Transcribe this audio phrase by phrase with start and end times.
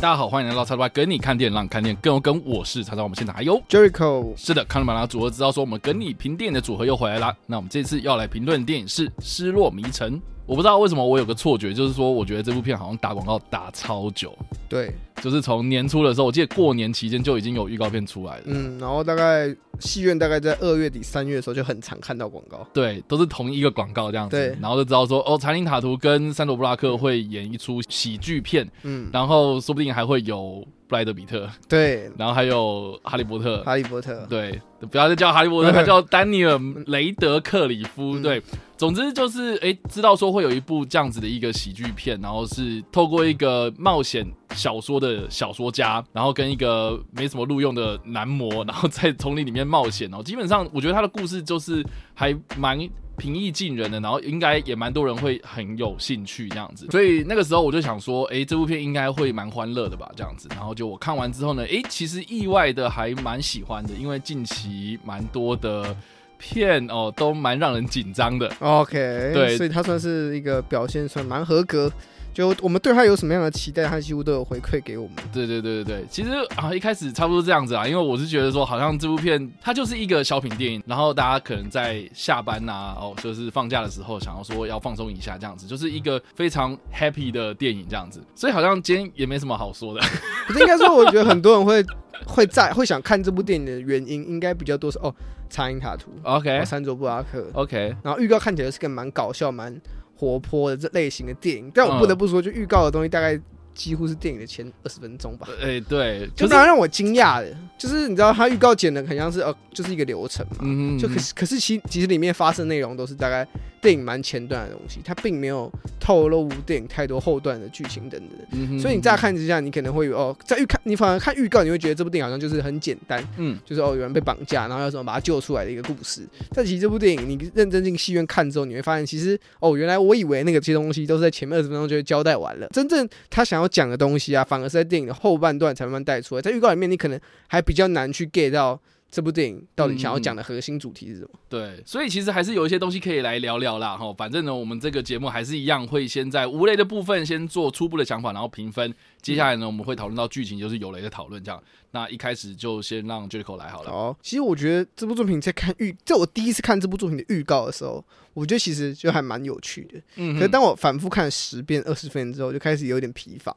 [0.00, 2.40] 大家好，欢迎来到叉叉 Y 梗你看电影，让你看电影更有梗。
[2.46, 4.32] 我是叉叉，我们现场还有 Jericho。
[4.34, 7.36] 是的，看了马拉组合知道说，我们跟你评电影的组合又回来了。
[7.44, 10.14] 那我们这次要来评论的电影是《失落迷城》。
[10.46, 14.34] 我不知道为什么我有个错觉，就是说我觉得这部片好像打广告打超久。
[14.70, 18.42] 对，就是从年初的时候，我记得过年期间就已经有预告片出来了。
[18.46, 22.66] 嗯，然后大概戏院大概在二月底三月的时候就很常看到广告。
[22.72, 24.36] 对，都是同一个广告这样子。
[24.36, 28.68] 对，然后就知道说哦，查理塔图跟珊卓布拉克会演一出喜剧片。
[28.82, 31.48] 嗯，然后说不定还会有布莱德比特。
[31.68, 33.62] 对，然后还有哈利波特。
[33.62, 34.26] 哈利波特。
[34.28, 38.18] 对，不要再叫哈利波特，他叫丹尼尔雷德克里夫。
[38.18, 38.42] 嗯、对。
[38.76, 50.22] 总之就是，哎、欸，知道说会有一部这样子的一个喜剧片，然后是透过一个冒险小说的小说家，然后跟一个没什么录用的男模，然后在丛林里面冒险哦。
[50.22, 51.84] 基本上，我觉得他的故事就是
[52.14, 52.78] 还蛮
[53.16, 56.86] 平易近人的，然后应该也蛮多人会很有兴趣这样子。
[56.90, 60.48] 所以那个时候我就想说，哎、欸，这部片应该会蛮欢乐的吧，这样子。
[60.50, 65.96] 然后就我看完之后呢，哎、欸，其实意外的还蛮喜欢的，因为近期蛮多的。
[66.42, 68.50] 片哦，都蛮让人紧张的。
[68.60, 68.94] OK，
[69.34, 71.92] 对，所以他算是一个表现算蛮合格。
[72.32, 75.16] 就我们对他有什么样的期待，他几乎都有回馈给我们。
[75.32, 88.22] 对对对对对，其实啊，一开始差不多这样子啊，因为我是觉得说，好像这部片它就是一个小品电影，然后大家可能在下班呐、啊，哦，就是放假的时候，想要说要放松一下这样子，就是一个非常 happy 的电影这样子。
[88.34, 90.00] 所以好像今天也没什么好说的。
[90.46, 91.84] 可是应该说，我觉得很多人会
[92.24, 95.12] 会在会想看这部电影的原因，应该比较多是哦，
[95.48, 99.80] 查因塔图，OK，山卓布拉克，OK，然后预告看起来是个蛮搞笑蛮。
[100.20, 103.40] 活泼的这类型的电影，但我不得不说，就预告的东西大概
[103.74, 105.48] 几乎是电影的前二十分钟吧。
[105.62, 110.58] 哎、欸，对，就蛮让我惊讶的，就是你知道他预告剪的很像是呃，就是一个流程嘛。
[110.60, 110.98] 嗯嗯。
[110.98, 113.48] 就可是可是其其实里面发生内容都是大概
[113.80, 118.38] 电影蛮前段的东西，它并没有透露电影太多后段的剧情等等。
[118.52, 118.78] 嗯。
[118.78, 123.26] 所以你乍看之下，你可能会有哦，在预看你反而看预告，你会觉得这部电影好像就是很简单。
[123.38, 123.58] 嗯。
[123.64, 126.26] 就是哦，有人被绑架，然后要怎么把他救出来的一个故事。
[126.52, 136.42] 但其实这部电影你认真进戏院看之后，你会发现，其实哦，原来我以为那个这些东西都是在前面二十分钟就会交代完了，真正他想要讲的东西啊，反而是在电影的后半段才慢慢带出来。
[136.42, 138.80] 在预告里面，你可能还比较难去 get 到。
[139.10, 141.30] 这部电影到底想要讲的核心主题是什么？
[141.32, 143.96] 嗯，对，所以其实还是有一些东西可以来聊聊啦。
[143.96, 148.94] 哈，反正呢，我们这个节目还是一样会先在无雷的部分先做初步的想法，然后评分。
[149.20, 151.42] 接下来呢，我们会讨论到剧情，就是有雷的讨论。
[151.42, 151.60] 这样，
[151.90, 153.90] 那一开始就先让 Jericho 来好了。
[153.90, 160.00] 好，其实我觉得这部作品在看预，在我第一次看这部作品的预告的时候，我觉得其实就还蛮有趣的。
[160.16, 163.54] 嗯，可是当我反复看十遍、二十遍之后，就开始有点疲乏。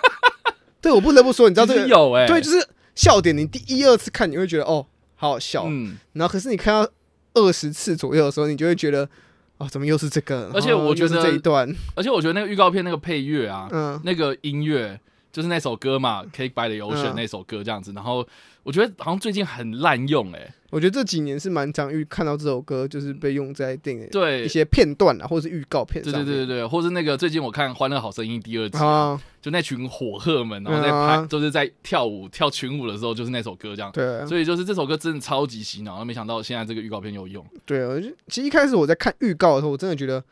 [0.80, 2.66] 对，我不得不说，你知道这个有哎、欸，对，就是。
[3.00, 4.84] 笑点，你第一二次看你会觉得哦，
[5.16, 6.90] 好好笑，嗯，然后可是你看到
[7.32, 9.08] 二十次左右的时候，你就会觉得
[9.56, 10.50] 哦，怎么又是这个？
[10.52, 15.00] 而且我觉得这一段，而且我觉得那个预告片那个配乐啊，嗯，那个音乐
[15.32, 18.28] 就是那首歌嘛，《Cake by the Ocean》那首歌这样子，然后
[18.62, 20.54] 我觉得好像最近很滥用，哎。
[20.70, 26.12] 我觉得这几年是蛮常遇看到这首歌，就是被用在电影对一些片段啊，或者是预告片上。
[26.12, 33.90] 对对对对，或是那个最近我看《欢乐好声音》第二季，啊，就那群火鹤们，然后在拍，就是在跳舞跳群舞的时候，就是那首歌这样。
[33.90, 37.44] 对，所以就是这首歌真的超级洗脑，然后没想到现在这个预告片有用。
[37.66, 40.22] 对，我就其实一开始我在看预告的时候，我真的觉得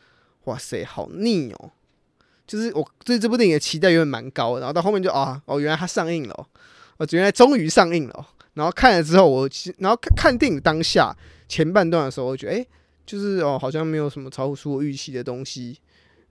[0.45, 1.73] 哇塞，好腻哦！
[2.47, 6.47] 就是我对这部电影的期待原本蛮高的，然后到后面就啊哦，原来它上映了，哦，
[6.99, 8.29] 我原来终于上映了。
[8.55, 11.17] 然后看了之后，我其实然后看看电影当下
[11.49, 12.67] 前半段的时候，我觉得哎，
[13.07, 15.79] 就是哦，好像没有什么超出我预期的东西。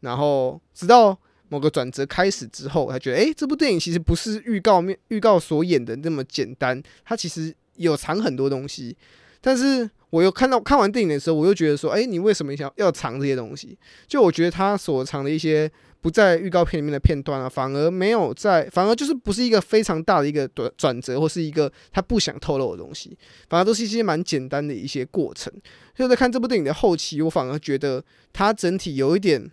[0.02, 1.18] 然后直到
[1.48, 8.96] 某个转折开始之后，他觉得哎，这部电影其实不是预告面预告所演的那么简单，它其实有藏很多东西。
[9.40, 13.78] 但是我又看到看完电影的时候，我又觉得说，哎，你为什么想要藏这些东西？
[14.06, 15.72] 就我觉得他所藏的一些。
[16.08, 23.18] 不在预告片里面的片段啊，反而没有在，反而就是不是一个非常大的一个转转折，或是一个他不想透露的东西，
[23.50, 25.52] 反而都是一些蛮简单的一些过程。
[25.98, 28.02] 所以在看这部电影的后期，我反而觉得
[28.32, 29.52] 它整体有一点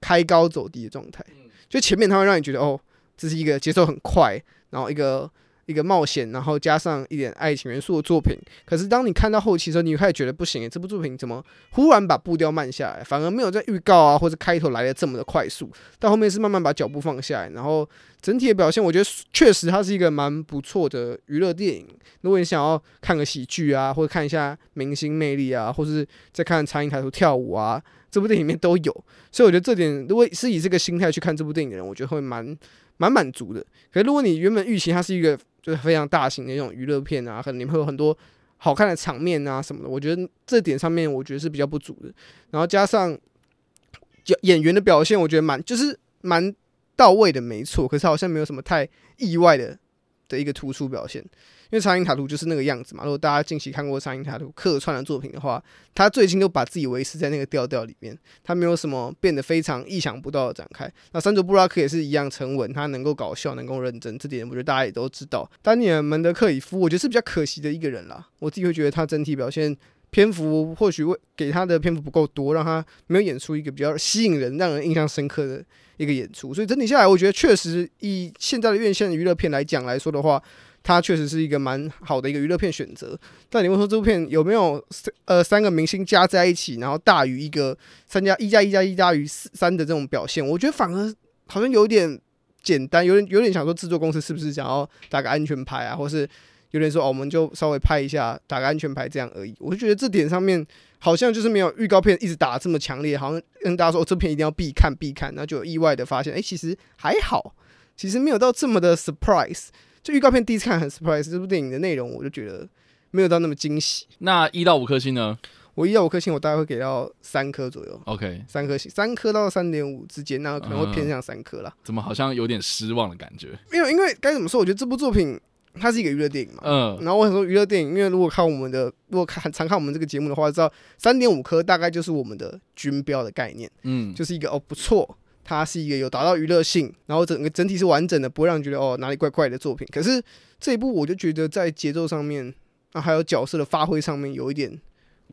[0.00, 1.24] 开高走低的状态。
[1.68, 2.78] 就前面它会让你觉得哦，
[3.16, 4.40] 这是一个节奏很快，
[4.70, 5.28] 然后一个
[5.68, 8.34] 一个冒险，然后加上一点爱情元素的作品。
[8.64, 17.88] 可是当你看到后期的时候，你开始觉得不行，这部作品怎么忽然把步调慢下来，反而没有在预告啊或者开头来的这么的快速，到后面是慢慢把脚步放下来，然后
[18.22, 21.86] 整体的表现，我觉得确实它是一个蛮不错的娱乐电影。
[22.22, 27.80] 如果你想要看个喜剧啊，或者看一下明星魅力啊，或是再看长影抬头跳舞啊，
[28.10, 29.04] 这部电影里面都有。
[29.30, 32.56] 所以我觉得这点，如果是以这个心态去看这部电影的人，我觉得会蛮
[32.96, 33.64] 蛮满足的。
[33.92, 35.38] 可是如果你原本预期它是一个
[35.68, 38.16] 就是非常大型的那种娱乐片啊，可能里面会有很多
[38.56, 42.10] 好看的场面啊什么的，我觉得这点上面我觉得是比较不足的。
[42.50, 46.54] 然后加上演演员的表现，我觉得蛮就是蛮
[46.96, 47.86] 到位的，没错。
[47.86, 48.88] 可是好像没有什么太
[49.18, 49.78] 意外的
[50.26, 51.22] 的一个突出表现。
[51.70, 53.04] 因为长影塔图就是那个样子嘛。
[53.04, 55.62] 如果大家近期看过长影塔图客串的作品的话，
[55.94, 60.90] 他最近都把自己维持在那个调调里面，他没有什么变得非常意想不到的展开。
[61.12, 65.50] 那山卓布拉克也是一样沉稳，他能够搞笑，能够认真，这点我觉得大家也都知道。
[65.60, 68.26] 丹尼尔门德克里夫，我觉得是比较可惜的一个人啦。
[68.38, 69.76] 我自己会觉得他整体表现
[70.10, 75.62] 篇幅或许会给他的篇幅不够多，让他没有演出一个比较吸引人、让人印象深刻的
[75.98, 76.54] 一个演出。
[76.54, 80.42] 所以整体下来，我觉得确实以现在的院线娱乐片来讲来说的话。
[80.82, 83.18] 它确实是一个蛮好的一个娱乐片选择，
[83.50, 84.82] 但你问说这部片有没有
[85.26, 87.76] 呃三个明星加在一起，然后大于一个
[88.06, 91.14] 三加一加一加一大于三的这种表现，我觉得反而
[91.46, 92.18] 好像有点
[92.62, 96.26] 简单，有点有点想说制作公司是不是想要打个安全牌啊，或是
[96.70, 99.54] 有点说哦我们就稍微拍一下打个安全牌这样而已。
[99.58, 100.66] 我就觉得这点上面
[100.98, 107.54] 好像就是没有预告片一直打这么强烈，好像跟大家说哦这片一定要必看必看，那就有意外的发现，哎其实还好，
[107.94, 109.66] 其实没有到这么的 surprise。
[110.02, 112.68] 就预告片第一次看很 surprise，这部电影的内容我就觉得
[113.10, 114.06] 没有到那么惊喜。
[114.18, 115.38] 那一到五颗星呢？
[115.74, 118.00] 我一到五颗星，我大概会给到三颗左右。
[118.06, 121.72] OK，三颗星，三颗到三点五之间，那可能会偏向三颗啦。
[121.84, 123.56] 怎么好像有点失望的感觉？
[123.70, 124.58] 没有，因为该怎么说？
[124.58, 125.40] 我觉得这部作品
[125.74, 126.62] 它是一个娱乐电影嘛。
[126.64, 126.98] 嗯。
[127.02, 133.70] 然后我想说娱乐电影，因为如果看我们的，如果看常看我们这个节目的话，知道三点五颗大概就是我们的军标的概念。
[133.84, 134.12] 嗯。
[134.12, 135.16] 就是一个哦不错。
[135.48, 139.88] 它是一个有达到娱乐性，然后整个整体是完整的，不会让你觉得哦哪里怪怪的作品。
[139.90, 140.22] 可是
[140.60, 142.52] 这一部我就觉得在节奏上面
[142.92, 144.78] 啊，还有角色的发挥上面有一点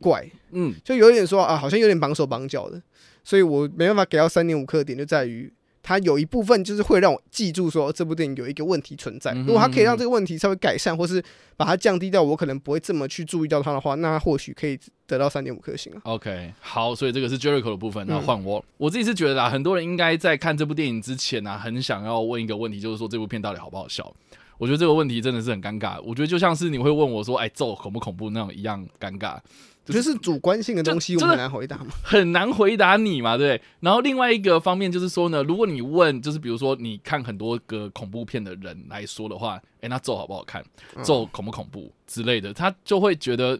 [0.00, 2.80] 怪，嗯，就有一点说啊，好像有点绑手绑脚的，
[3.22, 5.52] 所以我没办法给到三点五颗点，就在于。
[5.86, 9.30] 它有一部分就是会让我记住说这部电影有一个问题存在。
[9.46, 11.22] 如果它可以让这个问题稍微改善，或是
[11.56, 16.00] 把它降低掉，我可能不会这么去注意到它的话，那或许可以得到三点五颗星啊。
[16.02, 18.64] OK，好，所以这个是 Jericho 的部分，那换我。
[18.78, 24.12] 我自己是觉得啦，很多人应该在看这部电影之前呢、啊，很想要问一个问题，就是说这部片到底好不好笑？
[24.58, 26.00] 我觉得这个问题真的是很尴尬。
[26.02, 29.38] 我觉得就像是你会问我说，哎，咒恐不恐怖那种一样尴尬。
[29.86, 33.60] 我觉得是主观性的东西，我们很难回答嘛，很难回答你嘛，对。
[33.80, 40.64] 然后另外一个方面就是说呢，如果你问，就是比如说你看很多个恐怖片的人来说的话，诶，那咒好不好看？
[41.04, 43.58] 咒恐不恐怖之类的，他就会觉得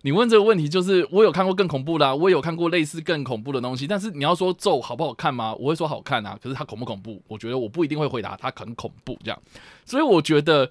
[0.00, 5.54] 你问这个问题，就是我有看过更恐怖的啊，我有看过类似更恐怖的东西，但是你要说咒好不好看吗？
[5.54, 7.22] 我会说好看啊，可是它恐不恐怖？
[7.28, 9.40] 我觉得我不一定会回答它很恐怖这样。
[9.86, 10.68] 所以我觉得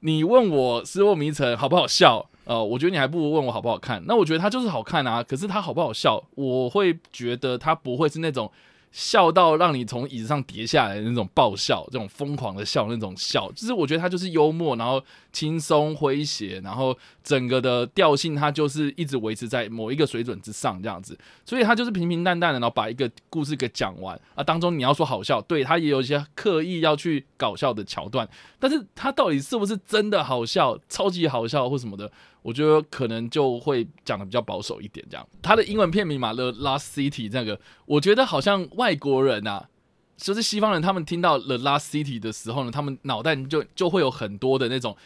[0.00, 2.28] 你问我《失落迷城》好不好笑？
[2.46, 4.02] 呃，我觉得你还不如问我好不好看。
[4.06, 8.50] 那我觉得他就是好看啊，可是他好不好笑，我会觉得他不会是那种。
[8.92, 15.02] 笑到让你从椅子上跌下来的那种爆笑，这种疯狂的笑那种笑，就是我觉得他就是幽默，然后
[15.32, 24.42] 轻松诙谐，然后整个的调性他就是一直维持在某一个水准之上这样子，所以他就是平平淡淡的，然后把一个故事给讲完啊。
[24.42, 28.26] 当中你要说好笑，对，他也有一些刻意要去搞笑的桥段，
[28.58, 32.10] 但是他到底是不是真的好笑、超级好笑或什么的？
[32.46, 35.28] 我觉得可能就会讲的比较保守一点，这样。
[35.42, 39.68] 它的英文片名嘛，《The Last City》这个，我觉得好像外国人啊，
[40.16, 44.96] 就是西方人，他们听到《The Last City》的时候呢，他们脑袋就就会有很多的那种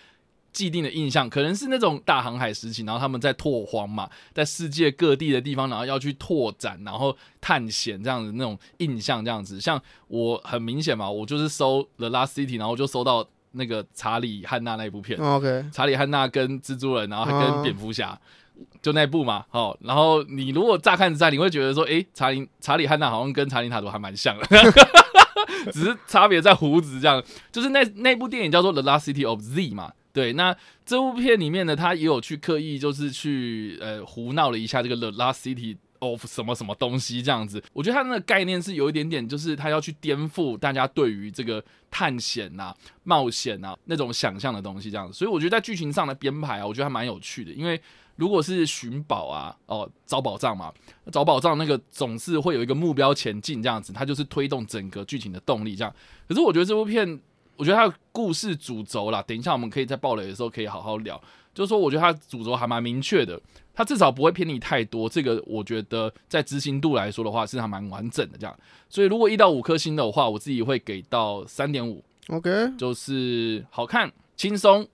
[0.52, 9.58] 既定的印象，可能是那种大航海时期，然后他们在拓荒嘛，在世界各地的地方，然后要去拓展，然后探险这样子那种印象，这样子。
[9.58, 13.26] 像我很明显嘛，我就是搜《The Last City》，然后就搜到。
[13.52, 18.18] 那个查理汉娜那一部片，OK，查理汉娜跟蜘蛛人，然后还跟蝙蝠侠，
[18.80, 24.46] 就那部嘛，哦，然后你如果乍看之下，你会觉得说，诶，查理查理汉娜好像跟查理塔图还蛮像的，
[25.72, 27.22] 只是差别在胡子这样。
[27.50, 35.74] 就是那那部电影叫做《The Last City of Z》嘛，对，那这部片里面呢，他也有去刻意就是去呃胡闹了一下这个《The Last City》。
[36.00, 47.52] Of 什么什么东西这样子，我觉得他那个概念是有一点点，就是他要去颠覆大家对于这个探险啊、冒险啊那种想象的东西这样子，所以我觉得在剧情上的编排啊，我觉得还蛮有趣的。
[47.52, 47.80] 因为
[48.16, 50.72] 如果是寻宝啊、哦找宝藏嘛，
[51.12, 55.94] 找宝藏那个总是会有一个目标前进这样子，它就是推动整个剧情的动力这样。
[56.28, 57.20] 可是我觉得这部片。
[57.60, 61.20] 我觉得它的故事主轴啦，等一下我们可以在暴雷的时候可以好好聊。
[61.52, 63.38] 就是说，我觉得他主轴还蛮明确的，
[63.74, 65.08] 它至少不会偏离太多。
[65.08, 68.56] 这个我觉得在执行度来说的话，是还蛮完整的这样。
[68.88, 72.02] 所以如果一到五颗星的话，我自己会给到三点五。
[72.28, 74.88] OK，就是好看、轻松。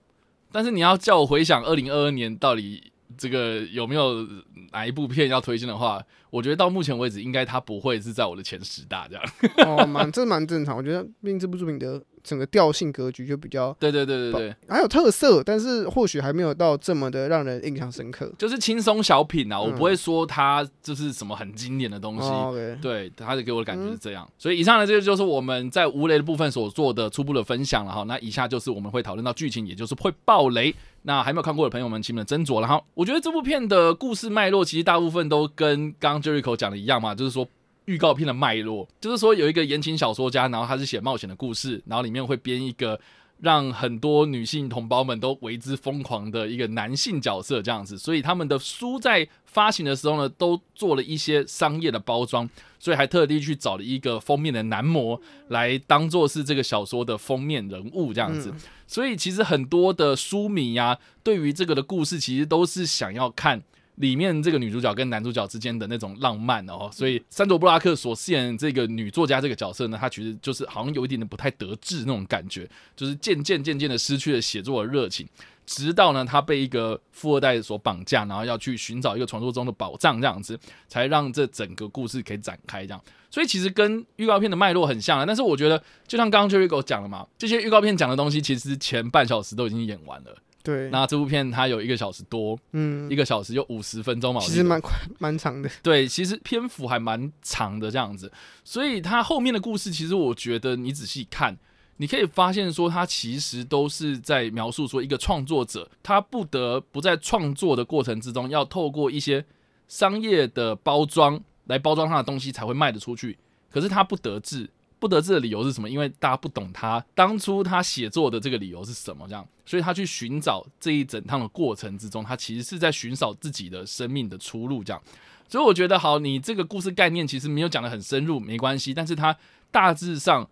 [0.51, 4.27] 但是你要叫我回想二零二二年到底这个有没有
[4.71, 9.23] 哪一部片要推荐的话，我觉得到目前为止，应该它不会是在我的前十大这样。
[9.63, 10.75] 哦，蛮这蛮正常。
[10.75, 12.03] 我觉得毕竟这部作品的。
[12.27, 18.29] 整个调性格局就比较对对对对对，还有特色，但是或许还没有到这么的让人印象深刻。
[18.37, 22.27] 就是轻松小品啊，嗯、我不会说它就是什么很经典的东西。
[22.27, 24.25] 哦 okay、对，它就给我的感觉是这样。
[24.27, 28.03] 嗯、所以以上的这个就是我们在无雷的部分所做的初步的分享了哈。
[28.03, 30.75] 那以下就是我们会讨论到剧情，也就是会爆雷。
[31.03, 32.81] 那还没有看过的朋友们，请你们斟酌了哈。
[32.93, 37.47] 我觉得这部片的故事脉络其实大部分都跟刚刚 Jericho 讲的一样嘛，就是说。
[37.87, 42.99] 预告片的脉络，就是说有一个言情小说家，然后他是写冒险的故事，然后里面会编一个
[43.39, 58.53] 让很多女性同胞们都为之疯狂的一个男性角色这样子，所以他们的书在发行的时候呢，都做了一些商业的包装，所以还特地去找了一个封面的男模来当做是这个小说的封面人物这样子，
[58.85, 63.63] 所以其实很多的书迷呀、啊，对于这个的故事其实都是想要看。
[63.97, 75.27] 里面这个女主角跟男主角之间的那种浪漫哦，所以山卓布拉克所饰演这个女作家这个角色呢，她其实就是好像有一点点不太得志那种感觉，就是渐渐渐渐的失去了写作的热情，
[75.65, 83.01] 直到呢她被一个富二代所绑架，然后要去寻找一个传说中的宝藏这样子，才让这整个故事可以展开这样。
[83.31, 90.37] 所以其实跟预告片的脉络很像啊，但是我觉得就像刚刚 Jericho 讲了嘛，这些预告片讲的东西其实前半小时都已经演完了。
[90.67, 95.69] 对，那这部片它有一个小时多，嗯，一个小时有五十分钟嘛，其实蛮快 蛮长的。
[95.81, 98.29] 对，其实篇幅还蛮长的这样子，
[98.65, 101.57] 所以它后面的故事，其实我觉得你仔细看，
[101.95, 109.45] 你可以发现说，它其实都是在描述说一个创作者，他不得不在创作的过程之中，要透过一些
[109.87, 113.37] 商业的包装来包装他的东西，才会卖得出去。
[113.71, 114.69] 可是他不得志。
[114.99, 115.89] 不得志的理由是什么？
[115.89, 125.01] 因为大家不懂他当初他写作的这个理由是什么，这样，所以他去寻找这一整趟的过程之中，他其实是在寻找自己的生命的出路，这样。
[125.47, 129.35] 所以我觉得，好，你这个故事概念其实没有讲得很深入，没关系，但是他
[129.71, 130.49] 大致上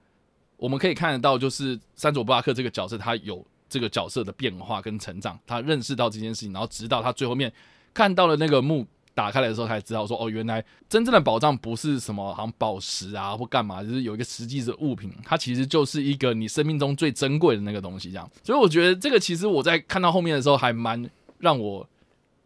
[0.58, 7.52] 我们可以看得到，就是三佐布拉克这个角色，他有这个角色的变化跟成长，他认识到这件事情，然后直到他最后面
[7.94, 8.86] 看到了那个墓。
[9.16, 18.30] 打开来的时候才知道说哦，原来真正的宝藏不是什么好像宝石啊或干嘛，就是有一个实际的物品，它其实就是一个你生命中最珍贵的那个东西这样。
[18.44, 21.88] 所以我觉得这个其实我在看到后面的时候还蛮让我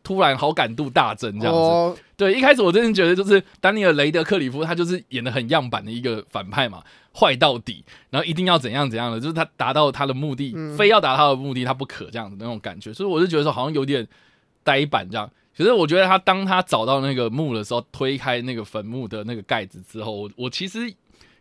[0.04, 1.60] 突然好感度大增这样子。
[1.60, 6.84] 哦、对，一开始我真的觉得就是丹尼尔雷德克里夫他就是演的很样板的一个反派嘛，
[7.20, 12.94] 坏到底，然后一定要怎样怎样的，就是他达到他的目的，嗯、非要达到他的目的他不可这样子那种感觉。
[12.94, 14.08] 所以我就觉得说好像有点
[14.64, 15.28] 呆板这样。
[15.60, 20.80] 可是我觉得他当他找到那个墓的时候，推开那个坟墓的那个盖子之后，我我其实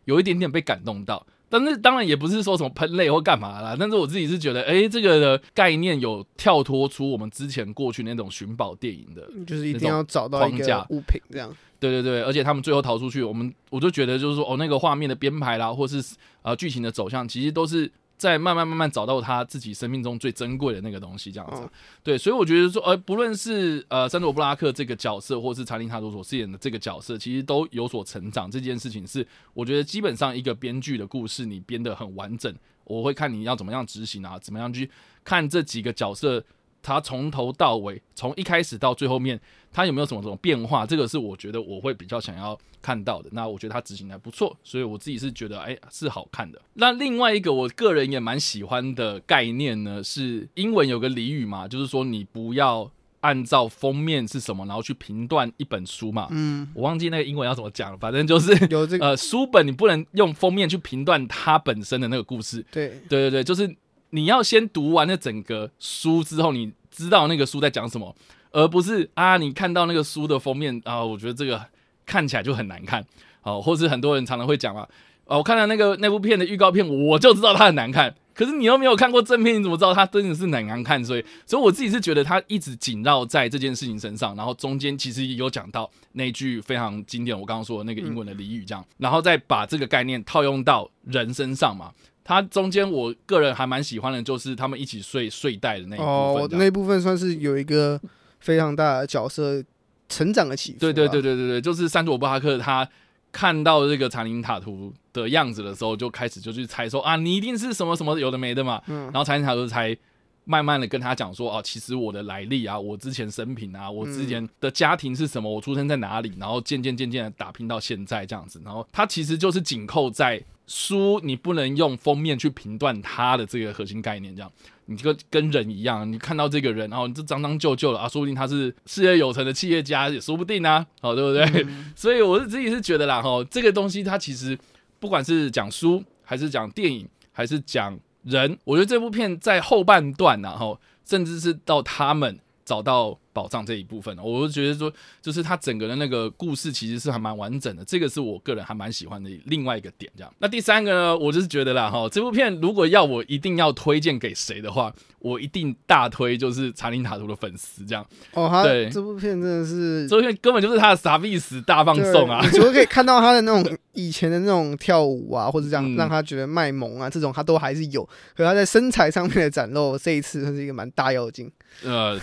[0.06, 1.24] 有一点点被感动到。
[1.48, 3.76] 但是当然也不是说什么喷泪或干嘛啦。
[3.78, 11.56] 但是我自己是觉得，哎、欸，这个的概念有跳脱出我们之前过去那种寻宝电影的，就是一定要找到一个物品这样。
[11.78, 16.02] 对对对，而且他们最后逃出去，我们我就觉得就是说，哦，那个画面的编排啦，或是
[16.42, 17.88] 呃剧情的走向，其实都是。
[18.18, 21.70] 在慢慢慢慢找到他自己生命中最珍贵的那个东西，这样子，哦、
[22.02, 28.50] 对，所以我觉得说，呃，不论是呃山卓布拉克这个角色，或是查理塔多所饰演的这个角色，其实都有所成长。
[28.50, 32.52] 这件事情是，我觉得基本上一个编剧的故事，你编得很完整，
[32.84, 34.90] 我会看你要怎么样执行啊，怎么样去
[35.24, 36.44] 看这几个角色。
[36.88, 39.38] 他从头到尾，从一开始到最后面，
[39.70, 40.86] 他有没有什么什么变化？
[40.86, 43.28] 这个是我觉得我会比较想要看到的。
[43.32, 46.60] 那我觉得他执行的还不错，所以我自己是觉得，哎，是好看的。
[46.74, 52.90] 那另外一个我个人也蛮喜欢的概念呢，是英文有个俚语嘛，就是说你不要
[53.20, 56.28] 按照封面是什么，然后去评断一本书嘛。
[56.30, 62.64] 嗯，我忘记那个英文要怎么讲了，反正就是有这个呃书本，你不能用封面去评断它本身的那个故事。
[62.70, 63.76] 对，对对对，就是。
[64.10, 68.14] 你要先读完那整个书之后，你知道那个书在讲什么，
[68.50, 71.64] 而不是啊，你看到那个书的封面啊，我觉得这个
[72.06, 73.04] 看起来就很难看，
[73.42, 74.88] 哦，或是很多人常常会讲啊，
[75.24, 81.04] 哦，我看到那个那部片的预告片，我就知道它很难看，可是你又没有看过正片，你怎么知道它真的是很难看？
[81.04, 91.92] 所以，所以我自己是觉得它一直紧绕在这件事情身上，然后中间其实也有讲到那句非常经典，我刚刚说的那个英文的俚语，这样，然后再把这个概念套用到人身上嘛。
[92.28, 96.12] 它中间，我个人还蛮喜欢的，就是他们一起睡睡袋的那一部分。
[96.12, 97.98] 哦，那一部分算是有一个
[98.38, 99.64] 非常大的角色
[100.10, 100.78] 成长的起伏。
[100.78, 102.86] 对对对对对对，就是山卓布拉克他
[103.32, 108.82] 看到这个查宁塔图的样子的时候，就开始就去猜说啊，你一定是什么什么有的没的嘛。
[108.88, 109.96] 嗯，然后查宁塔图才
[110.44, 118.60] 慢慢的跟他讲说，哦、啊，其实我的来历啊，我之前生平啊，我之前的家庭是什么，我出生在哪里，然后渐渐渐渐的打拼到现在这样子。
[118.62, 124.52] 然后他其实就是紧扣在书，你不能用封面去评断它的这个核心概念这样。
[124.84, 131.64] 你这个跟人一样，你看到这个人，然后你就脏脏旧旧的啊，说不定他是事业有成的企业家，也说不定啊，好，对不对？
[131.64, 134.56] 嗯、 所以我是自己是觉得啦，哈，这个东西它其实
[135.00, 143.18] 不管是讲书，还是讲电影，还是讲人，我觉得这部片在后半段然后甚至是到他们找到。
[143.38, 144.92] 宝藏这一部分，我就觉得说，
[145.22, 150.10] 就是他整个的那个故事其实是还蛮完整的，这个是我个人还蛮喜欢的另外一个点。
[150.16, 158.04] 这样，那第三个呢，我就是觉得啦，哈，这部片如果要我一定要推荐给谁的话，我一定大推就是查理塔图的粉丝这样。
[158.32, 162.40] 哦，他对，这部片真的是，这部片根本就是他的傻逼死大放送啊！
[162.42, 168.04] 你除了可以看到他的那种以前的那种跳舞啊，或者这样让他觉得卖萌啊，这种他都还是有，
[168.36, 171.48] 可他在身材上面的展露，这一次他是一个蛮大妖精。
[171.84, 172.18] 呃。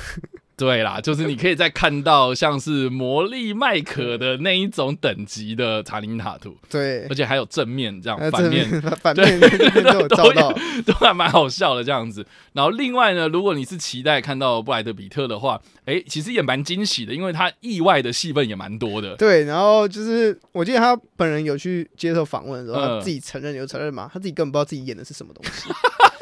[0.57, 9.39] 对啦，就是你可以再看到像是魔力麦可的那一种等级的查林塔图，对，而且还有正面这样，反面反面
[9.83, 10.53] 都有 照到，
[10.85, 12.25] 都还蛮好笑的这样子。
[12.53, 19.15] 然后另外呢，如果你是期待看到布莱德彼特的话，哎，其实也蛮惊喜的，因为他意外的戏份也蛮多的。
[19.17, 25.69] 对，然后就是我记得他本人有去接受访问的时候，他自己承认有承认嘛，他自己根本不知道自己演的是什么东西。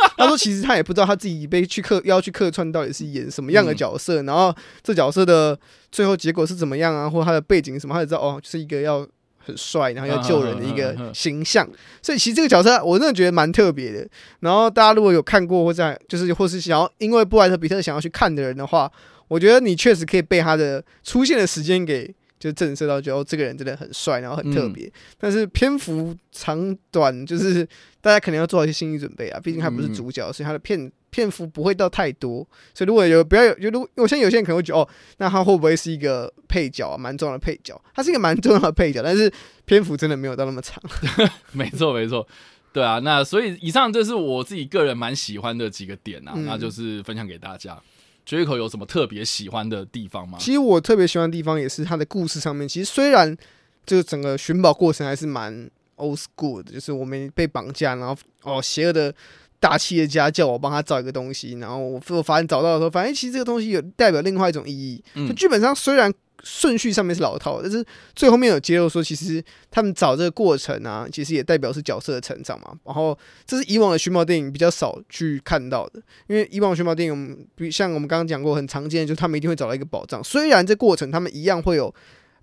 [0.17, 5.57] 他说：“其实他也不知道他自己被去客要去客串到底是演什么样的角色，嗯、然后这角色的
[5.91, 9.07] 最后结果是怎么样啊，或他的背景什么，他也知道哦，就是一个要
[9.37, 11.67] 很帅，然后要救人的一个形象。
[12.01, 14.07] 所以其实这个角色我真的觉得蛮特别的。
[14.39, 18.91] 然后大家如果有看过或者就是或是想要因为布莱特比特想要去看的人的话，
[19.27, 24.85] 我觉得你确实可以被他的出现的时间给。”就震慑到觉得哦，这个人真的很帅，然后很特别。
[24.85, 27.65] 嗯、但是篇幅长短，就是
[28.01, 29.39] 大家可能要做好一些心理准备啊。
[29.41, 32.45] 毕竟他不是主角，嗯、所以他的片篇幅不会到太多。
[32.73, 36.97] 所以如果有不要有，就如果我相信有些人可能会觉得哦，那他会不会是一个配角啊？
[36.97, 39.31] 蛮重要的配角，他是一个蛮重要的配角，但是
[39.63, 40.83] 篇幅真的没有到那么长。
[41.53, 42.27] 没错，没错，
[42.73, 42.99] 对啊。
[42.99, 47.81] 那所以以上这是我自己个人蛮喜欢的几个点啊，嗯、那就是分享给大家。
[48.27, 50.37] Jericho 有什么特别喜欢的地方吗？
[50.39, 52.67] 其实我特别喜欢的地方也是他的故事上面。
[52.67, 53.35] 其实虽然
[53.85, 59.13] 这个整个寻宝过程还是蛮 old school 的，就是我们被绑架，然后哦，邪恶的
[59.59, 65.03] 大企业家叫我帮他找一个东西，然后我我发现找到的时候，反正其实这个东西有代表另外一种意义。
[65.15, 66.13] 嗯，就剧本上虽然。
[66.43, 67.83] 顺序上面是老套，但是
[68.15, 72.77] 最后面有揭露说，其实他们找这个过程啊，其实也代表是角色的成长嘛。
[72.83, 81.93] 然后这是以往的寻宝电影比较少去看到的，因为以往的寻宝电影，比像我们刚刚讲过，很常见的就他们一定会找到一个宝藏，虽然这过程他们一样会有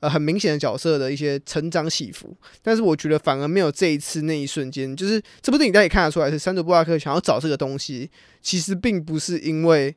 [0.00, 8.10] 呃很明显的角色的一些成长起伏，但是我觉得反而没有这一次那一瞬间，就是这部电影大家也看得出来，是珊卓布拉克想要找这个东西，
[8.40, 9.94] 其实并不是因为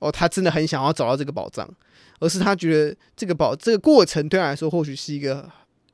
[0.00, 1.66] 哦他真的很想要找到这个宝藏。
[2.22, 5.50] 而是他觉得这个宝这个过程对他来说或许是一个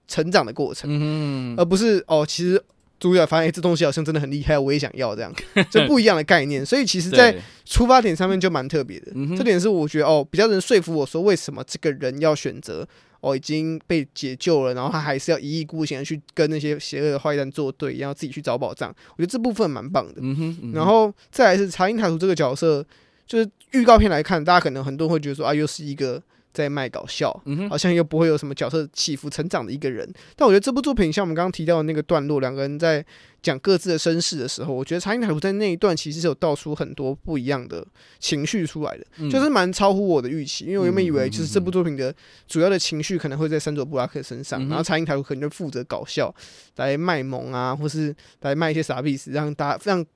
[0.08, 2.60] 成长的过程，嗯，而不是哦，其实
[2.98, 5.32] 主角发现这东西好像真的很厉害，我也想要这样，
[5.70, 6.66] 这不一样的概念。
[6.66, 9.12] 所以其实，在出发点上面就蛮特别的。
[9.36, 12.84] 这点是我觉得哦，比较能说服我说为什么这个人要选择
[13.20, 18.92] 哦已经被解救了，然后他还是要一意孤行的去跟那些邪恶的坏蛋作对，然后自己去找宝藏。
[19.16, 20.14] 我觉得这部分蛮棒的。
[20.16, 22.84] 嗯哼，嗯哼，然后再来是查因塔图这个角色。
[23.26, 30.10] 就是预告片来看，大家可能很多人会觉得说啊，又是一个在卖搞笑，好像又不会有什么角色起伏成长的一个人。
[30.36, 33.04] 但我觉得这部作品，像我们刚刚提到的那个段落，两个人在
[33.42, 37.86] 讲各自的身世的时候，我觉得查宁塔图在那一段其实是有道出很多不一样的
[38.18, 40.64] 情绪出来的，嗯、就是蛮超乎我的预期。
[40.64, 42.14] 因为我原本以为就是这部作品的
[42.48, 46.34] 主要的情绪可能会在三卓布拉克身上，嗯、然后查宁塔图可能就负责搞笑，
[46.76, 50.06] 来卖萌啊，或是来卖一些傻逼死，让大家让。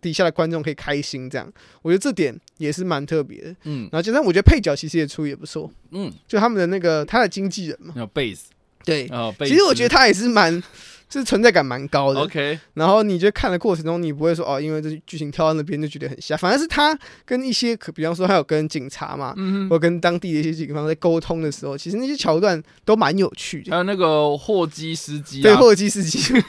[0.00, 3.56] 底下的观众可以开心，这样我觉得这点也是蛮特别的。
[3.64, 5.70] 嗯，然后加上我觉得配角其实也出也不错。
[5.90, 8.46] 嗯，就他们的那个他的经纪人嘛，叫贝斯。
[8.84, 10.66] 对，哦，其实我觉得他也是蛮，就
[11.10, 12.20] 是存在感蛮高的。
[12.20, 23.70] OK，然后你就看的过程中，你不会说哦，因为这剧情跳到那边就觉得很瞎，反而是他跟一些可，比方说他有跟警察嘛，嗯哼，或跟当地的一些警方在沟通的时候，其实那些桥段都蛮有趣的。
[23.70, 26.18] 还有那个货机司机，对，货机司机。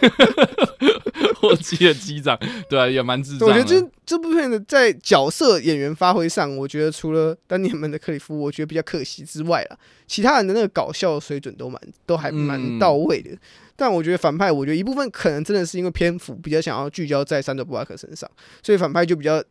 [1.36, 2.38] 货机的机长，
[2.68, 3.48] 对啊，也蛮智障。
[3.48, 13.32] 我觉得这这部片的在角色演员发挥上，我觉得除了丹尼尔门的克里夫，我觉得比较可惜之外啦，其他人的那个搞笑水准都蛮都还蛮到位的。
[13.32, 13.40] 嗯、
[13.76, 18.30] 但我觉得反派，我觉得一部分可能真的是因为篇幅比较想要聚焦在珊卓布拉克身上，
[18.64, 19.44] 所以反派就比较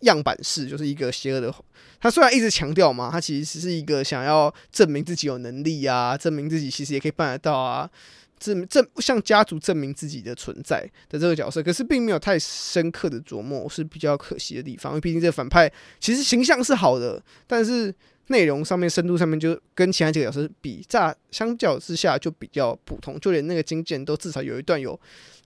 [0.00, 1.54] 样板式，就是一个邪恶的。
[2.00, 7.90] 他虽然一直强调嘛，他其实是一个想要证明自己有能力啊，证明自己其实也可以办得到啊。
[8.38, 14.92] 证证向家族证明自己的存在的这个角色，可是并没有太深刻的琢磨，是比较可惜的地方。
[14.92, 17.94] 因为毕竟这个反派其实形象是好的，但是
[18.30, 23.20] 内容上面、深度上面就跟其他几个角色比，乍相较之下就比较普通。
[23.20, 24.98] 就连那个金剑都至少有一段有。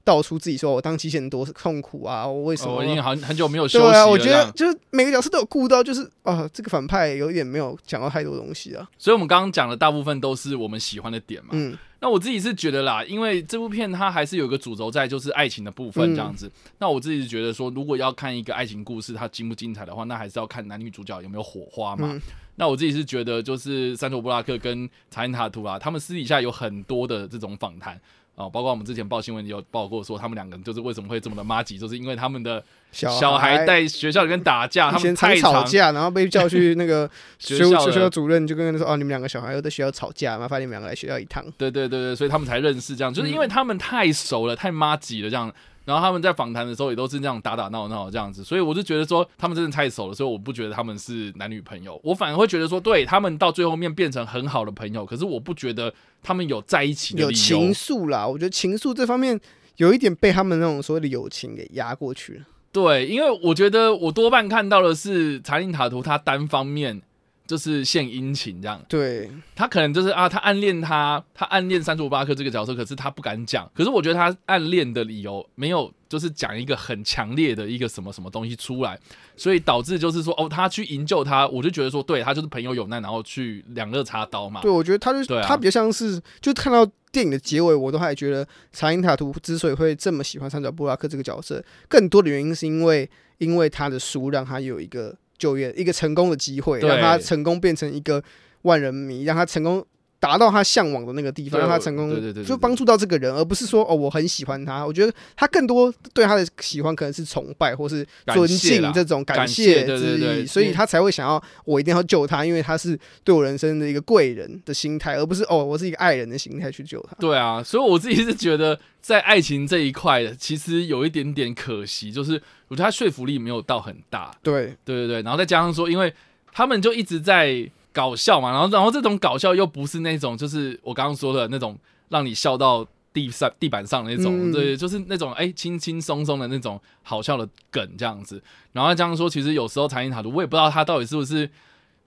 [0.06, 2.28] 道出自己说：“我当机器人多痛苦啊！
[2.28, 2.72] 我为什么？
[2.72, 8.86] 哦、我已经很很久没有休息了。”对啊，我觉得就是每个角色都有顾到，就是啊，这个反派有一点没有讲到太多东西啊。
[8.98, 11.52] 所以，我们刚刚讲的大部分都是我们喜欢的点嘛。
[11.52, 16.48] 嗯，那我自己是觉得啦，因为这部片它还是有一个主轴在，就是爱情的部分这样子。
[16.48, 22.10] 嗯、那我自己是觉得说，如果要看一个爱情故事，它精不精彩的话，那还是要看男女主角有没有火花嘛。
[22.12, 22.20] 嗯、
[22.56, 28.00] 那我自己是觉得，就是三卓布拉克跟查林塔图啊，他们私底下有很多的这种访谈。
[28.36, 32.60] 啊，包括我们之前报新闻有报过，说他们两个人就是为什么会这么的麻吉，就是因为他们的
[32.94, 45.52] 小孩在学校里面打架，他们太吵架，然后被叫去那个 学校学校主任就跟他说：“哦，你们两个小孩又在学校吵架，麻烦你们两个来学校一趟。”对对对对，所以他们才认识这样，就是因为他们太熟了，太妈挤了这样。
[45.84, 57.20] 然后他们在访谈的时候也都是这样打打闹闹这样子，所以我就觉得说他们真的太熟了，所以我不觉得他们是男女朋友，我反而会觉得说，对他们到最后面变成很好的朋友，可是我不觉得他们有在一起的。
[57.20, 59.38] 有情愫啦，我觉得情愫这方面
[59.76, 62.40] 有一点被他们那种所谓的友情给压过去了。
[62.74, 67.00] 对，因为我觉得我多半看到的是查令塔图他单方面。
[67.46, 73.70] 就是献殷勤这样，对，他可能就是啊，他暗恋他，他暗恋珊卓布拉克这个角色，可是他不敢讲。
[73.74, 78.98] 可是我觉得他暗恋的理由没有，就是讲一个很强烈的一个什么什么东西出来，
[79.36, 84.62] 所以导致就是说，哦，他去营救他，我就觉得说，对他就是朋友有难，然后去两肋插刀嘛。
[84.62, 95.16] 对，我觉得他就他比较像是，就看到电影的结尾，我都还觉得查因塔图之所以会这么喜欢三角布拉克这个角色，更多的原因是因为因为他的书让他有一个。
[95.36, 98.22] 就业一个成功的机会，让他成功变成一个
[98.62, 99.84] 万人迷，让他成功
[100.24, 102.10] 达到他向往的那个地方，让他成功，
[102.44, 104.86] 就帮助到这个人，而不是说哦，我很喜欢他。
[104.86, 117.14] 我觉得他更多对他的喜欢可能是崇拜或是尊敬这种感谢之意，所以他才会想要我一定要救他，因为他是对我人生的一个贵人的心态，而不是哦，我是一个爱人的心态去救他。
[117.20, 122.40] 对啊，所以我自己是觉得在爱情这一块，其实有一点点可惜，就是。
[122.68, 126.12] 我觉得他说服力没有到很大，对对对对，然后再加上说，因为
[126.50, 131.78] 他们就一直在搞笑嘛，然后然后这种搞笑又不是那种，就是我刚刚说的那种
[132.08, 138.42] 让你笑到地上地板上的那种，嗯、对，就是那种哎轻轻松松的那种好笑的梗这样子。
[138.72, 141.48] 然后再加上说，其实有时候查因塔图，我也不知道他到底是不是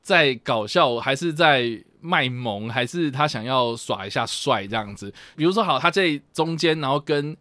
[0.02, 5.12] 在搞笑，还是在卖萌，还是他想要耍一下帅这样子。
[5.36, 7.36] 比如说，好，他在中间，然后跟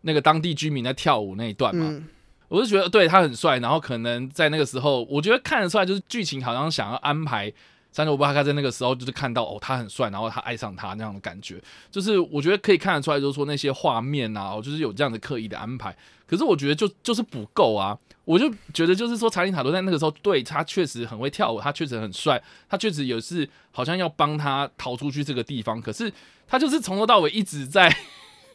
[0.00, 1.86] 那个当地居民在跳舞那一段嘛。
[1.90, 2.08] 嗯
[2.50, 7.52] 我就觉得对他很帅，然后可能在那个时候，我觉得看得出来，就是剧情好像想要安排
[7.92, 15.96] 珊卓布拉克在那个时候就是看到哦，他很帅，然后他爱上他那样的感觉，就是我觉得可以看得出来，就是说那些画面啊，就是有这样的刻意的安排。
[16.26, 26.12] 可是我觉得就就是不够啊，我就觉得就是说查理塔罗在那个时候，对他确实很会跳舞，他确实很帅，他确实也是好像要帮他逃出去这个地方，可是
[26.46, 27.94] 他就是从头到尾一直在。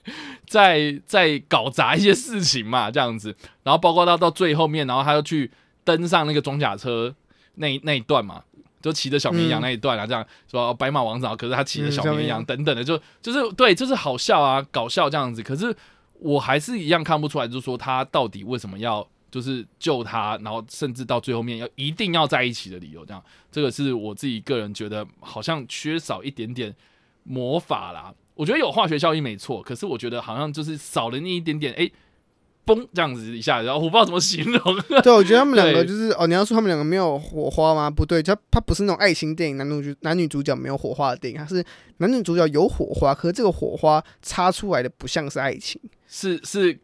[0.45, 5.49] 在在搞砸一些事情嘛，这样子，然后包括到到最后面，然后他又去
[5.83, 7.15] 登上那个装甲车
[7.55, 8.43] 那那一段嘛，
[8.85, 15.41] 就骑着小绵羊那一段啊，这样说白马王子，可是他骑着小绵羊等等的，就就是对，就是好笑啊，搞笑这样子。
[15.41, 15.75] 可是
[16.19, 26.75] 我还是一样看不出来，就是说他到底为什么要就是救他，然后甚至到最后面要一定要在一起的理由，这样，这个是我自己个人觉得好像缺少一点点
[27.23, 28.13] 魔法啦。
[28.35, 31.91] 我觉得有化学效应没错，可是我觉得好像就是少了那一点点，哎、欸，
[32.65, 34.61] 嘣这样子一下，然后我不知道怎么形容。
[35.03, 37.89] 对，我觉得他们两个就是哦，你要说他们两个没有火花吗？
[37.89, 41.63] 不对，他他不是那种爱情电影，男主男女主角没有火花的电影，他是
[41.97, 46.77] 男女主角有火花，可是这个火花擦出来的不像是爱情，是是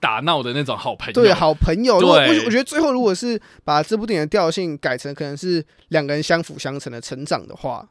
[0.00, 1.12] 打闹的那种好朋友。
[1.12, 2.00] 对，好朋友。
[2.00, 7.88] 对，我我觉得最后如果是把这部电影的调性改成可能是两个人相辅相成的成长的话。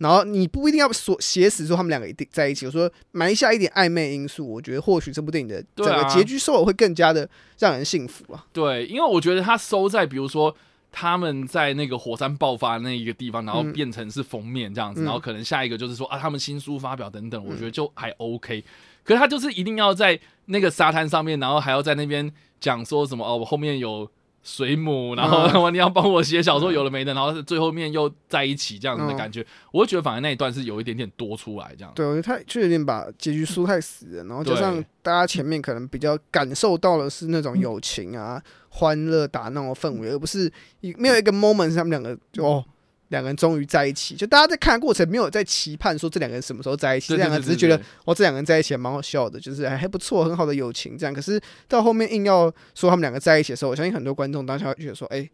[0.00, 8.46] 然后你不一定要说写死说他们两个一定在一起，我说埋下一点暧昧因素，我觉得或许这部电影的整个结局收尾会更加的让人幸福啊。
[8.50, 10.56] 对，因为我觉得他收在比如说
[10.90, 18.58] 他们在那个火山爆发那一个地方，然后变成是封面这样子，嗯、然后可能下一个就是说啊他们新书发表等等，我觉得就还 OK。
[18.58, 18.64] 嗯、
[19.04, 24.10] 可是他就是一定要在那个沙滩上面，然后还要在那边讲说什么哦，我后面有。
[24.42, 31.92] 水母，然后 你要帮我写小说，有了没的，然后最后面又在一起这样子的感觉，我会觉得反而那一段是有一点点多出来这样。
[31.94, 40.50] 对，我觉得他就有点把结局输太死了，然后加上大家前面可能比较感受到的是那种友情啊、欢乐打闹的氛围，而不是
[40.80, 42.64] 没有一个 moment 是他们两个就哦
[43.10, 44.16] 两个人终于在一起。
[44.16, 51.14] 就大家在看的过程没有在期盼说这两个人什么时候在一起，这两个人只是觉得哦，这两个人在一起还蛮好笑的，就是还还不错，很好的友情这样。
[51.14, 55.30] 可是到后面硬要说他们两个在一起的时候，我相信很多观众当下会觉得说，哎、欸，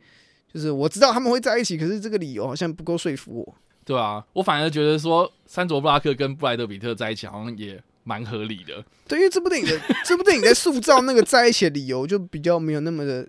[0.53, 3.55] 就是我知道他们会在一起，可是这个理由好像不够说服我。
[3.85, 8.85] 对啊，我反而觉得说山卓布拉克跟布莱德比特在一起好像也蛮合理的。
[9.07, 13.29] 对，因为这部电影的这部电影在塑造那个在一起的理由就比较没有那么的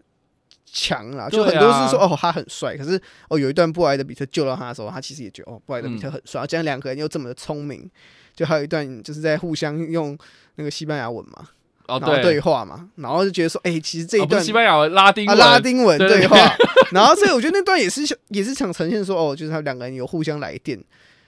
[0.78, 7.90] 强啦，就很多是说、啊、哦他很帅，可是哦有一段布莱德比特救到他的时候，他其实也觉得哦布莱德比特很帅，这样两个人又这么的聪明，
[8.36, 10.18] 就还有一段就是在互相用
[10.56, 11.50] 那个西班牙文嘛。
[11.88, 16.28] 哦，然后对话嘛，然后就觉得说，哎、欸，其实这一段、哦、西班牙文、拉丁文、啊、拉丁文对。
[16.28, 20.78] 话，對對對然后所以我觉得那段也是也是想呈现说，哦，就是他们两个人有互相来电，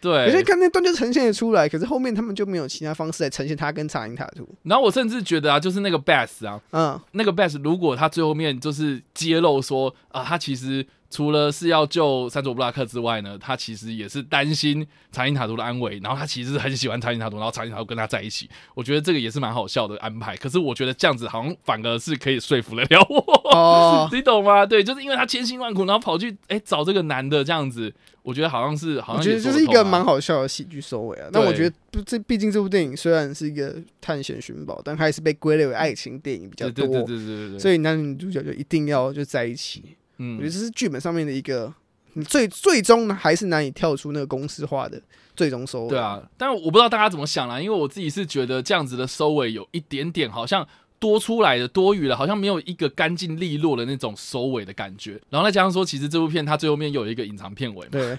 [0.01, 4.47] 对，可是看那段就呈现得出来，可是后面他们就没有其他方式来呈现他跟查因塔图。
[4.63, 10.85] 然后我甚至觉得啊，就是那个 Beth 啊，嗯，那个 Beth 如果他最后面就是揭露说啊，他其实。
[11.11, 20.37] 除了是要救三佐布拉克之外呢，他其实也是担心查因塔图的安危，然后他其实是很喜欢查因塔图，然后查因塔图跟他在一起，我觉得这个也是蛮好笑的安排。
[20.37, 23.17] 可是我觉得这样子好像反而是可以说服得了我，
[23.51, 24.63] 哦、 你懂吗？
[24.67, 27.91] 对，就是因为他千辛万苦，然后跑去哎、欸、找这个男的这样子，
[28.29, 31.27] 我觉得好像是好像、啊、我觉得就是一个蛮好笑的喜剧收尾啊。
[31.33, 39.95] 但我觉得不，这毕竟这部电影虽然是一个探险寻宝，但还是被归类为爱情电影比较多，对对对对对对，所以男女主角就一定要就在一起。
[40.19, 41.73] 嗯，我觉得这是剧本上面的一个，
[42.13, 45.01] 你最最终呢还是难以跳出那个公式化的
[45.35, 45.89] 最终收尾。
[45.89, 50.67] 对啊，但我不知道大家怎么想啦，因为我自己是觉得这样子的收尾有一点点好像
[50.99, 55.19] 多出来的多余了，好像没有一个干净利落的那种收尾的感觉。
[55.29, 58.17] 然后再加上说，其实这部片它最后面又有一个隐藏片尾嘛，对。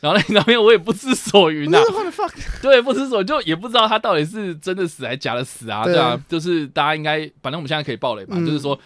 [0.00, 1.84] 然后那隐藏片我也不知所云呐、啊
[2.60, 5.84] 对，不知所云，就也不知道他到底是真的死还是假的死啊？
[5.84, 8.78] 对啊，就是大家应该，反正我们现在可以爆雷嘛，嗯、就是说。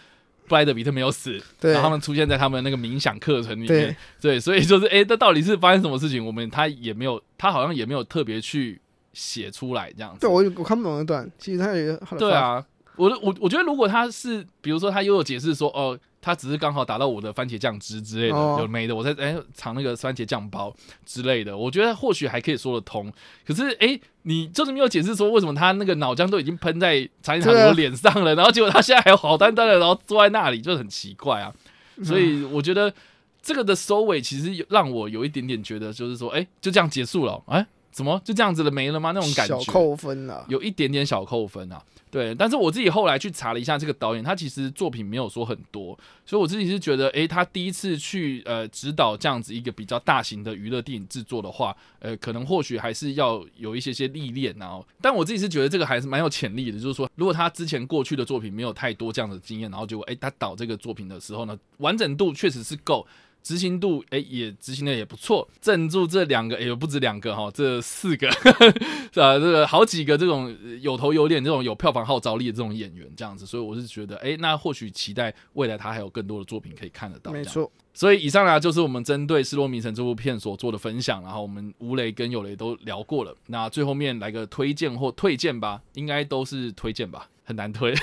[0.48, 6.24] 布莱德比特没有死，然后他们出现在他们那个冥想课程里面，对，对，所以就是，哎，这到底是发生什么事情？
[6.24, 8.80] 我们他也没有，他好像也没有特别去
[9.12, 10.20] 写出来这样子。
[10.20, 12.64] 对，我我看不懂那段，其实他也对啊，
[12.96, 15.98] 我我我觉得如果他是，比如说他又有解释说，哦。
[16.18, 18.96] 他只是刚好打到我的番茄酱汁之类的，哦、有没的？
[18.96, 23.12] 我在哎尝那个番茄酱包之类的，我觉得或许还可以说得通。
[23.46, 31.54] 可是哎、欸，你就是没有解释说为什么他那个脑浆都已经喷在查宁塔图的脸上了，然后结果他现在还好端端的，然后坐在那里，就很奇怪啊。
[32.02, 32.92] 所以我觉得
[33.40, 39.12] 这个的收尾其实让我有一点点觉得，就是说，哎、欸，就这样结束了，哎、欸，怎么就这样子了没了吗？
[39.12, 41.82] 那种感觉，小扣分了，有一点点小扣分啊。
[42.10, 63.06] 对，但是我自己后来去查了一下这个导演，他其实作品没有说很多，所以我自己是觉得，诶，他第一次去呃指导这样子一个比较大型的娱乐电影制作的话，呃，可能或许还是要有一些些历练，然后，但我自己是觉得这个还是蛮有潜力的，就是说，如果他之前过去的作品没有太多这样的经验，然后结果，诶，他导这个作品的时候呢，完整度确实是够。
[63.46, 69.38] 执行度哎、欸，也执行的也不错，镇住这两个哎，也、欸、不止两个哈，这四个是吧？
[69.38, 77.30] 这个好几个这种有头有脸、这种有票房号召力的这种演员，这样子，所以我是觉得哎、欸，那或许期待未来他还有更多的作品可以看得到。
[77.30, 87.94] 没错，所以以上呢就是我们针对《失落迷城》这部片所做的分享，然后我们吴雷跟有雷都聊过了，那最后面来个推荐或推荐吧，应该都是推荐吧，很难推，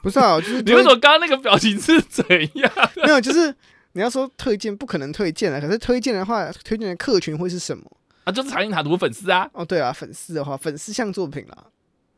[0.00, 0.40] 不是啊？
[0.40, 2.72] 就是 你为什么刚刚那个表情是怎样？
[3.02, 3.52] 没有，就是。
[3.96, 7.82] 你要说推荐不可能推荐啊，可是推荐的话，推荐的客群会是什么
[8.24, 8.30] 啊？
[8.30, 9.48] 就是查宁塔图粉丝啊。
[9.54, 11.64] 哦，对啊，粉丝的话，粉丝向作品啦。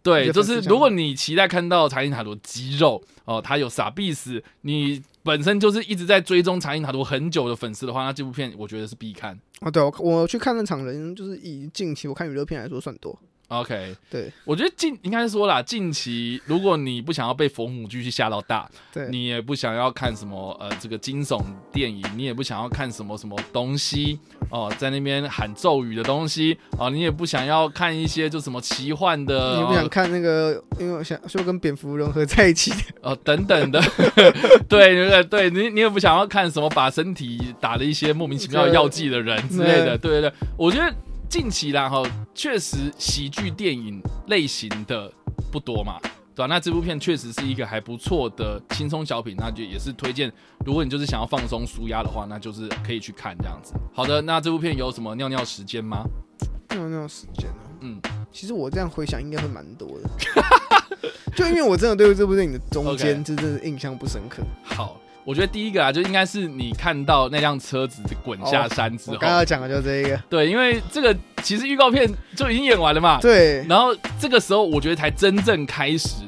[0.03, 9.39] 对，就是如果你期待看到查宁塔图肌肉哦，他有傻逼死，你本身就是一直在追踪查宁塔图很久的粉丝的话，那这部片我觉得是必看。
[9.61, 13.17] 哦，对，我我去看那场人，就是以近期我看娱乐片来说算多。
[13.49, 24.19] OK，对，我觉得近应该说啦，近期如果你不想要被佛母继续吓到大，对，你也不想要看什么呃这个惊悚电影，你也不想要看什么什么东西
[24.51, 33.81] 哦、呃，在那边喊咒语的东西哦、呃，你也不想要看一些就什么奇幻的，你不想看那个，因为我想说跟蝙蝠融合在一起哦、呃，等等的，
[34.69, 40.95] 对 对对，对你你也不想要看什么把身体打了一些莫名其妙的药剂的人之类的，对对对，我觉得。
[41.29, 42.03] 近期啦哈，
[42.35, 45.13] 确实喜剧电影类型的
[45.53, 45.99] 不多嘛，
[46.35, 46.47] 对吧？
[46.47, 50.33] 那这部片确实是一个还不错的轻松小品，那就也是推荐。
[50.65, 53.75] 如果你就是想要放松舒压的话，那就是可以去看这样子。
[53.93, 56.05] 好的，那这部片有什么尿尿时间吗？
[56.71, 58.01] 尿尿时间啊，嗯，
[58.33, 60.09] 其实我这样回想应该会蛮多的，
[61.37, 64.43] 就因为我真的对这部电影的中间 就真的印象不深刻。
[64.65, 64.99] 好。
[65.29, 70.17] 我觉得第一个啊，就应该是你看到那辆车子滚下山之后，刚刚讲的就这一个。
[70.31, 73.19] 对，因为这个其实预告片就已经演完了嘛。
[73.21, 73.63] 对。
[73.69, 76.23] 然后这个时候，我觉得才真正开始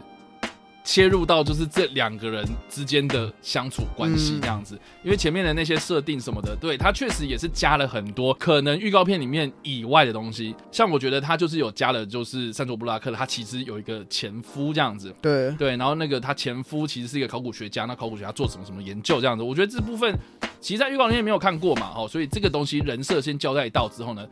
[0.83, 10.55] 切入到就是这两个人之间的相处关系这样子，因为前面的那些设定什么的，对，他确实也是加了很多可能预告片里面以外的东西。
[10.73, 20.13] 像我觉得他就是有加了，就是山卓布拉克，他其实有一个前夫这样子，对对，然后那个他前夫其实是一个考古学家，那考古学家做什么什么研究这样子，我觉得这部分
[20.61, 24.27] 其实在预告里面没有看过嘛，哦，所以这个东西人设先交代一道之后呢，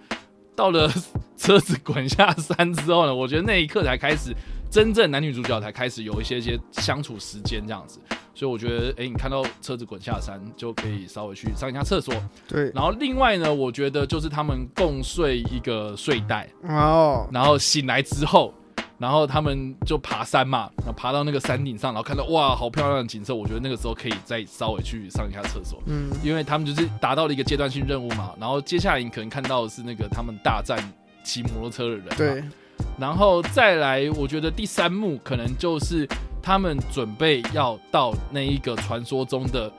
[0.57, 0.91] 到了
[1.37, 4.35] 车子滚下山之后呢，我觉得那一刻才开始。
[4.71, 7.99] 真正男女主角才开始有一些些相处时间这样子，
[8.35, 12.15] 所以我觉得，哎、欸，你看到车子滚下山，就可以稍微去上一下厕所。
[12.47, 12.71] 对。
[12.75, 16.49] 然后另外呢，我觉得就是他们共睡一个睡袋。
[16.63, 17.27] 哦。
[17.33, 18.53] 然后醒来之后，
[18.99, 23.35] 然后他们就爬山嘛，然后爬到那个山顶上，然后看到哇，好漂亮的景色。
[23.35, 25.83] 我觉得那个时候可以再稍微去上一下厕所。
[25.87, 26.11] 嗯。
[26.23, 30.79] 因为他们就是达到了一个阶段性任务嘛，然后接下来你可能看到的是那个他们大战
[31.25, 32.05] 骑摩托车的人。
[32.17, 32.45] 对。
[32.99, 36.07] 然后再来，我觉得第三幕可能就是
[36.43, 39.73] 他们准备要到那一个传说中的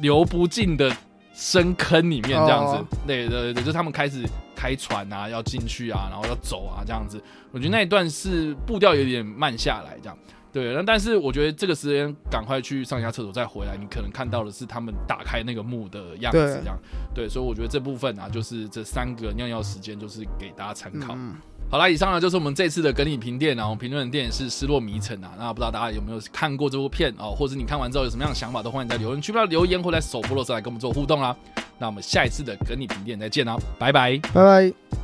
[0.00, 0.94] 流不尽的
[1.32, 2.76] 深坑里面，这样子。
[2.76, 2.86] Oh.
[3.06, 4.22] 对对对，就是他们开始
[4.54, 7.18] 开船啊，要进去啊，然后要走啊，这样子。
[7.50, 10.18] 我觉得那一段是步调有点慢下来，这样。
[10.54, 16.78] 对，那但是我觉得这个时间赶快去上一下厕所再回来，你可能看到的是他们打开那个墓的样子，这样。
[17.12, 21.12] 对，所以我觉得这部分啊，就是这三个尿尿时间，就是给大家参考。
[21.16, 21.34] 嗯
[21.70, 25.32] 好啦，以上呢就是我们这次的梗你评电，然后评论的电影是《失落迷城》啊。
[25.36, 31.34] 那不知道大家有没有看过这部片哦，或者你看完之后有什么样的想法，都欢迎在留言区不留言，或在首播的时候来跟我们做互动啦。
[31.78, 35.03] 那我们下一次的梗你评电再见啦，拜拜，拜拜。